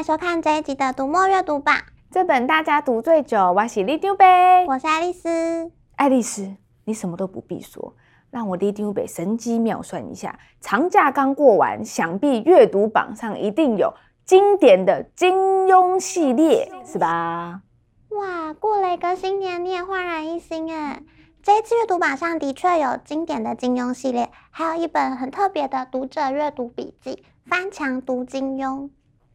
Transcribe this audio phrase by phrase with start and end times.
[0.00, 1.76] 迎收看这一集的读墨阅读榜。
[2.10, 4.24] 这本大家读最久，我是里长伯，
[4.66, 5.70] 我是爱丽丝。
[5.96, 6.56] 爱丽丝，
[6.86, 7.94] 你什么都不必说，
[8.30, 10.38] 让我里长伯神机妙算一下。
[10.58, 13.92] 长假刚过完，想必阅读榜上一定有
[14.24, 17.60] 经典的金庸系列，是吧？
[18.08, 21.02] 哇，过了一个新年，你也焕然一新哎！
[21.42, 28.88] 这一次阅读榜上的确有经典的金庸系列，还有一本很特别的读者阅读笔记——翻墙读金庸。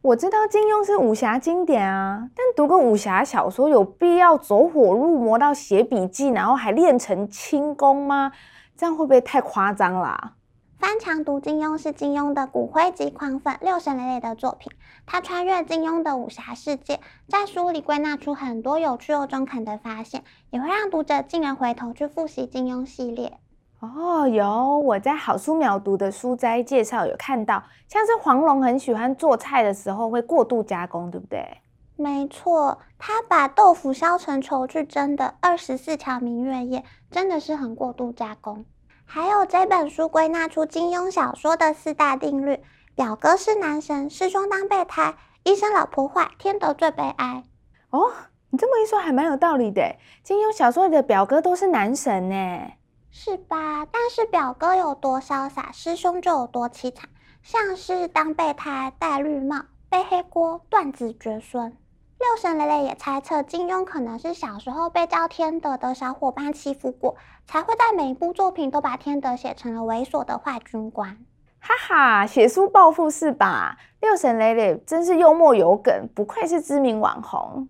[0.06, 8.30] 我知道金庸是武侠经典啊，但读个武侠小说有必要走火入魔到写笔记，然后还练成轻功吗？
[8.76, 10.34] 这样会不会太夸张啦？
[10.78, 14.70] 翻墙读金庸是金庸的骨灰级狂粉六神磊磊的作品，
[15.06, 23.38] 他穿越金庸的武侠世界，在书里归纳出很多有趣又中肯的发现，也会让读者竟然回头去复习金庸系列。
[23.80, 31.58] 哦，有我在好书秒读的书斋介绍有看到，像是黄龙很喜欢做菜的时候会过度加工，对不对？
[31.94, 38.64] 没错，他把豆腐削成球去蒸的二十四条明月夜，真的是很过度加工。
[39.04, 42.60] 还有这本书归纳出金庸小说的四大定律：
[42.94, 47.44] 表哥是男神，师兄当备胎，医生老婆坏，天德最悲哀。
[47.90, 48.10] 哦，
[48.50, 52.72] 你这么一说还蛮有道理的，金庸小说里的表哥都是男神呢。
[53.18, 53.86] 是吧？
[53.90, 57.08] 但是表哥有多潇洒，师兄就有多凄惨。
[57.42, 59.56] 像是当备胎、戴绿帽、
[59.88, 61.74] 背黑锅、断子绝孙。
[62.18, 67.16] 六神磊磊也猜测，金庸可能是小时候被叫天德的小伙伴欺负过，
[67.46, 71.16] 才会在每一部作品都把天德写成了猥琐的坏军官。
[71.58, 73.78] 哈哈，写书报复是吧？
[74.02, 77.66] 六神磊磊真是幽默有梗，不愧是知名网红。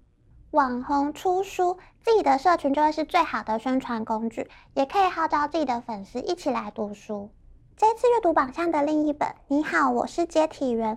[0.57, 7.29] 网红出书，自己的社群就会是最好的宣传工具，也可以号召自己的粉丝一起来读书。
[7.77, 10.97] 这次阅读榜上的另一本《你好，我是接体员》，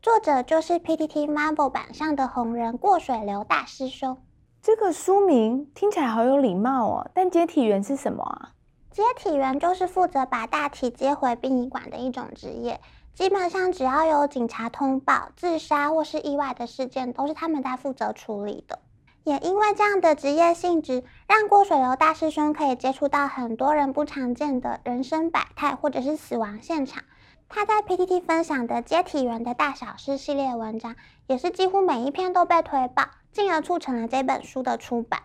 [0.00, 4.16] 作者就是 PTT Marvel 榜上的红人过水流大师兄。
[4.62, 8.52] 这个书名听起来好有礼貌哦，但接体员是什么啊？
[8.92, 12.80] 接体员就是负责把大体接回殡仪馆的一种职业，
[13.12, 18.78] 基本上只要有警察通报自杀或是意外的事件，都是他们在负责处理的。
[19.24, 27.04] 也因为这样的职业性质，让过水流大师兄可以接触到很多人不常见的人生百态，或者是死亡现场。
[27.48, 35.22] 他在 PTT 分享的接体员的大小事系列文章，也是几乎每一篇都被推爆，进而促成了这本书的出版。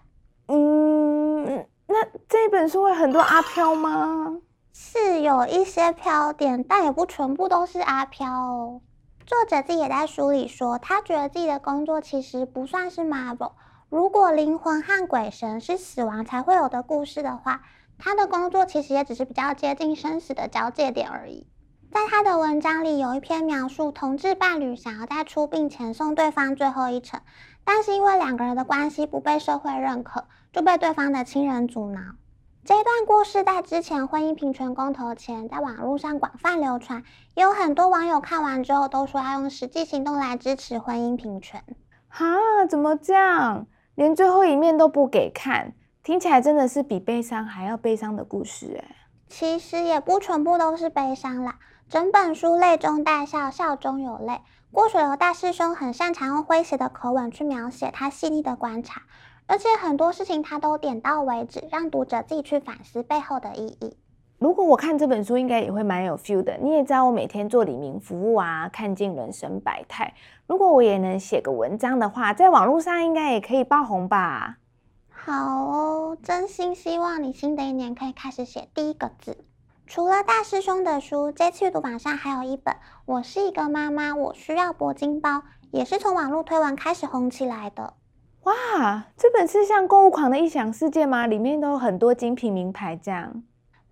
[0.48, 4.40] 嗯，那这本书会很多阿飘吗？
[4.74, 8.82] 是有一些飘点，但也不全部都是阿飘哦。
[9.26, 13.52] 作者自己也在书里说，他觉得自己的工作其实不算是 Marvel。
[13.96, 17.62] 如果灵魂和鬼神是死亡才会有的故事的话，
[17.98, 21.48] 他的工作其实也只是比较接近生死的交界点而已。
[21.94, 27.22] 在他的文章里，有一篇描述同志伴侣想要在出殡前送对方最后一程，
[27.64, 32.02] 但是因为两个人的关系不被社会认可，就被对方的亲人阻挠。
[32.66, 41.64] 这段故事在之前婚姻平权公投前，在网络上广泛流传，也有很多网友看完之后都说要用实际行动来支持婚姻平权。
[42.10, 42.26] 哈，
[42.70, 43.68] 怎么这样？
[43.96, 45.74] 连最后一面都不给看，
[46.04, 48.96] 听起来真的是比悲伤还要悲伤的故事哎。
[49.28, 51.58] 其实也不全部都是悲伤啦，
[51.90, 54.42] 整本书泪中带笑，笑中有泪。
[54.72, 59.04] 郭水流大师兄很擅长用诙谐的口吻去描写他细腻的观察，
[59.48, 63.98] 而且很多事情他都点到为止，让读者自己去反思背后的意义。
[64.46, 66.56] 如果我看这本书，应该也会蛮有 feel 的。
[66.62, 70.14] 你也知道，我每天做李明服务啊，看尽人生百态。
[70.46, 74.58] 如果我也能写个文章的话，在网络上应该也可以爆红吧？
[75.10, 79.36] 好哦，真心希望你新的一年可以开始写第一个字。
[79.88, 82.76] 除了大师兄的书，这次阅读榜上还有一本
[83.08, 85.38] 《我是一个妈妈，我需要铂金包》，
[85.72, 87.96] 也是从网络推文开始红起来的。
[88.44, 91.26] 哇，这本是像购物狂的异想世界吗？
[91.26, 93.42] 里面都有很多精品名牌这样。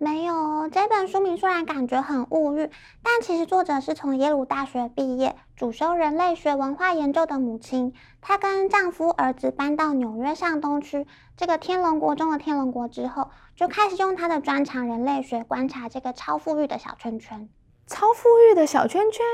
[0.03, 2.69] 没有哦，这本书名虽然感觉很物欲，
[3.01, 7.94] 但其实作者是从耶鲁大学毕业，主修人类学文化研究的母亲。
[8.19, 11.07] 她跟丈夫、儿子搬到纽约上东区
[11.38, 17.47] 这个天龙国中的天龙国之后，就开始用她的专长人类学观察这个超富裕的小圈圈。
[17.88, 19.25] 超富裕的小圈圈，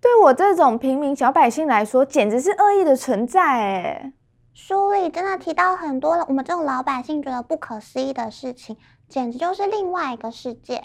[0.00, 4.12] 对我这种平民小百姓来说，简直是恶意的存在哎。
[4.54, 8.76] 书里真的提到很多我们这种老百姓觉得不可思议的事情。
[9.08, 10.84] 简直就是另外一个世界。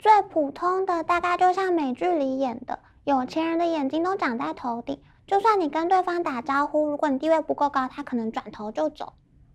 [0.00, 9.12] 最普通的大概就像美剧里演的，有钱人的眼睛都长在头顶，就算你跟对方打招呼，如果你地位不够高，他可能转头就走。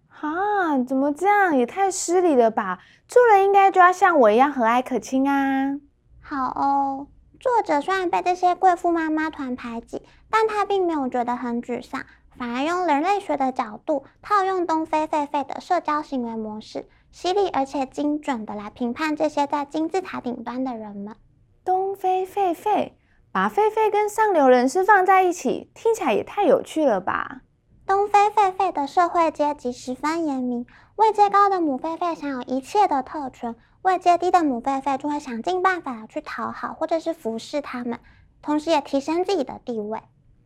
[0.10, 1.58] 啊，怎么这样？
[1.58, 2.80] 也太失礼了吧！
[3.08, 5.80] 做人应该就要像我一样和蔼可亲啊。
[6.22, 7.08] 好哦，
[7.40, 12.06] 作者虽然被这些贵妇妈妈团排挤，但他并没有觉得很沮丧，
[12.38, 21.16] 反而用人类学的角度套用东非狒狒的社交行为模式，犀利而且精准的来评判这些在金字塔顶端的人们。
[21.64, 22.92] 东非狒狒，
[23.32, 27.42] 把狒狒跟上流人士放在一起，听起来也太有趣了吧？
[27.86, 30.66] 东非狒狒的社会阶级十分严明，
[30.96, 33.56] 位阶高的母狒狒享有一切的特权。
[33.82, 38.00] 位阶低的母狒狒就会想尽办法去讨好或者是服侍他们，
[38.42, 40.00] 同时也提升自己的地位。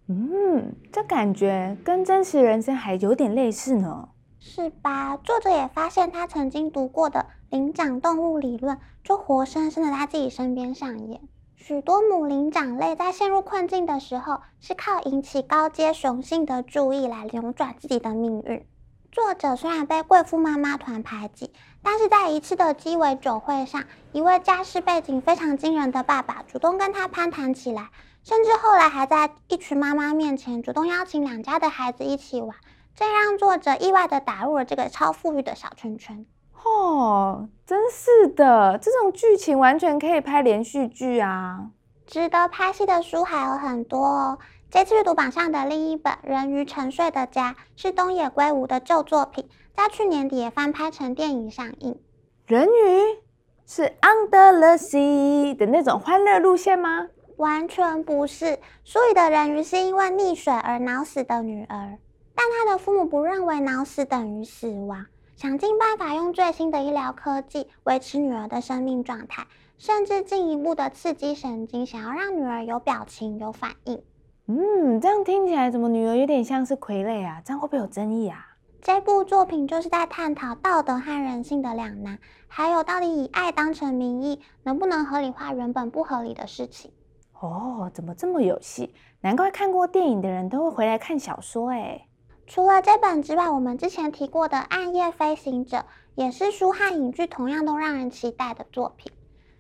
[0.09, 4.09] 嗯，这感觉跟真实人生还有点类似呢，
[4.39, 5.18] 是吧？
[5.18, 11.19] 作者也发现他曾经读过的灵长动物理论，就活生生的在自己身边上演。
[11.56, 18.65] 许多母灵长类在陷入困境的时候，是靠引起高阶雄性的注意来扭转自己的命运。
[19.12, 21.51] 作者虽然被贵妇妈妈团排挤，
[21.81, 23.83] 但是在一次的鸡尾酒会上，
[24.13, 27.89] 一位家世背景非常惊人的爸爸主动跟他攀谈起来，
[28.28, 32.58] 甚至后来还在一群妈妈面前主动邀请两家的孩子一起玩，
[32.94, 36.26] 这让作者意外的打入了这个超富裕的小圈圈。
[36.62, 41.70] 哦，真是的，这种剧情完全可以拍连续剧啊！
[42.06, 44.38] 值得拍戏的书还有很多哦。
[44.70, 51.98] 这次阅读榜上的另一本《人鱼沉睡的家》是东野圭吾的旧作品，在去年底也翻拍成电影上映。
[52.46, 53.22] 人鱼
[53.66, 57.08] 是 Under the Sea 的那种欢乐路线吗？
[57.38, 58.60] 完全不是。
[58.84, 61.98] 书里的人鱼是因为溺水而脑死的女儿，
[62.36, 65.06] 但她的父母不认为脑死等于死亡，
[65.36, 69.45] 想尽办法用最新的医疗科技维持女儿的生命状态，
[69.78, 74.01] 甚至进一步的刺激神经，想要让女儿有表情、有反应。
[74.48, 77.42] 嗯，这样听起来怎么女儿有点像是傀儡啊？
[77.45, 78.45] 这样会不会有争议啊？
[78.81, 82.18] 这部作品就是在探讨道德和人性的两难，
[82.48, 86.92] 还有到底以爱当成名义，能不能合理化原本不合理的事情。
[87.39, 88.94] 哦，怎么这么有戏？
[89.22, 92.07] 难怪看过电影的人都会回来看小说诶。
[92.45, 95.78] 除了这本之外，我们之前提过的《暗夜飞行者》
[96.16, 99.12] 也是书和影剧同样都让人期待的作品。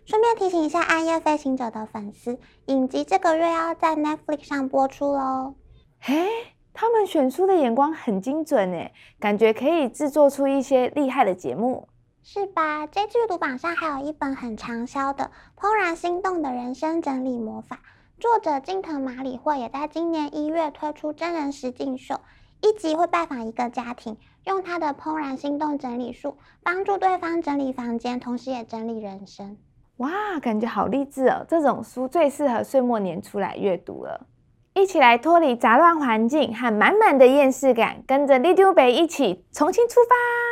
[0.05, 5.55] 顺便提醒一下《暗夜飞行者》的粉丝，影集这个月要在 Netflix 上播出喽。
[5.99, 6.29] 嘿，
[6.73, 11.89] 他们选书的眼光很精准诶，感觉可以制作出一些厉害的节目，
[12.29, 12.85] 是吧？
[12.87, 15.31] 这次阅读榜上还有一本很畅销的
[15.61, 17.77] 《怦然心动的人生整理魔法》，
[18.19, 22.19] 作者近藤麻里惠也在今年一月推出真人实境秀，
[22.59, 29.55] 一集会拜访一个家庭，用他的怦然心动整理术帮助对方整理房间，同时也整理人生。
[29.95, 30.09] 哇，
[30.41, 31.45] 感觉好励志哦！
[31.47, 34.27] 这种书最适合岁末年初来阅读了。
[34.73, 40.46] 一起来脱离杂乱环境和满满的厌世感，跟着里长伯一起重新出发。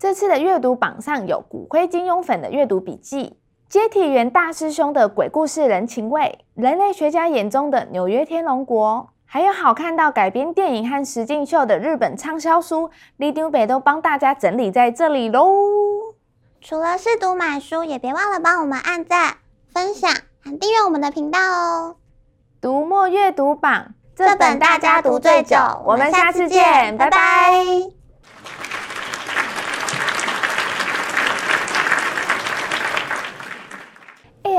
[0.00, 3.36] 这次的阅读榜上有骨灰金庸粉的阅读笔记，
[3.68, 12.88] 接体员大师兄的鬼故事人情味，人类学家眼中的纽约天龙国，还有好看到改编电影和实境秀的日本畅销书，
[13.18, 15.54] 李丢北都帮大家整理在这里喽。
[16.62, 19.36] 除了试读买书，也别忘了帮我们按赞、
[19.70, 20.10] 分享
[20.42, 21.96] 和订阅我们的频道哦。
[22.58, 27.18] 读墨阅读榜，这本大家读最久，我们下次见，拜拜。
[27.18, 27.64] 哎，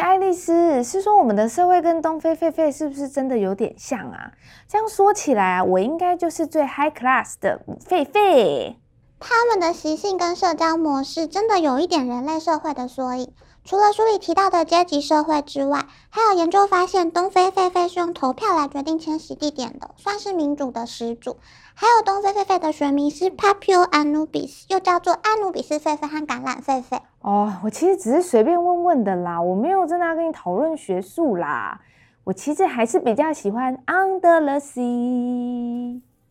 [0.02, 4.32] 爱丽丝，是说我们的社会跟东非狒狒是不是真的有点像啊？
[4.68, 8.76] 这样说起来啊，我应该就是最 high class 的狒狒。
[9.20, 13.32] 他们的习性跟社交模式真的有一点人类社会的缩影。
[13.64, 21.38] 除了书里提到的阶级社会之外，还有研究发现，东非狒狒是用投票来决定迁徙地点的，算是民主的始祖。
[21.74, 27.00] 还有东非狒狒的学名是 Papio anubis，又叫做阿努比斯狒狒和橄榄狒狒。
[27.22, 31.80] 哦，我其实只是随便问问的啦，我没有真的要跟你讨论学术啦。
[32.24, 36.02] 我其实还是比较喜欢 Under the Sea。